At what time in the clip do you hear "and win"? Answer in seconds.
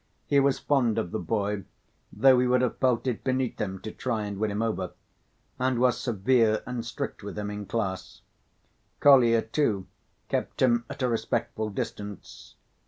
4.23-4.49